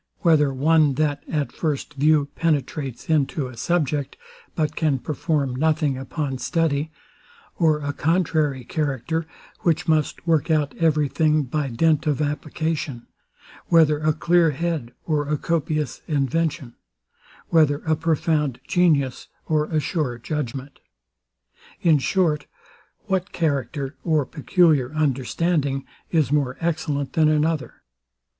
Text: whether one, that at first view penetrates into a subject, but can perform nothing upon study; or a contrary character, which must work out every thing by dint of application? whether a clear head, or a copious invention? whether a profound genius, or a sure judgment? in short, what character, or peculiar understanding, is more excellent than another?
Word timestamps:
whether 0.21 0.51
one, 0.51 0.95
that 0.95 1.21
at 1.29 1.51
first 1.51 1.93
view 1.93 2.27
penetrates 2.33 3.07
into 3.07 3.45
a 3.45 3.55
subject, 3.55 4.17
but 4.55 4.75
can 4.75 4.97
perform 4.97 5.53
nothing 5.55 5.95
upon 5.95 6.39
study; 6.39 6.89
or 7.59 7.77
a 7.81 7.93
contrary 7.93 8.63
character, 8.63 9.27
which 9.59 9.87
must 9.87 10.25
work 10.25 10.49
out 10.49 10.75
every 10.77 11.07
thing 11.07 11.43
by 11.43 11.67
dint 11.69 12.07
of 12.07 12.19
application? 12.19 13.05
whether 13.67 13.99
a 13.99 14.11
clear 14.11 14.49
head, 14.49 14.91
or 15.05 15.29
a 15.29 15.37
copious 15.37 16.01
invention? 16.07 16.73
whether 17.49 17.83
a 17.85 17.95
profound 17.95 18.59
genius, 18.67 19.27
or 19.45 19.65
a 19.65 19.79
sure 19.79 20.17
judgment? 20.17 20.79
in 21.81 21.99
short, 21.99 22.47
what 23.05 23.31
character, 23.31 23.95
or 24.03 24.25
peculiar 24.25 24.91
understanding, 24.95 25.85
is 26.09 26.31
more 26.31 26.57
excellent 26.59 27.13
than 27.13 27.29
another? 27.29 27.83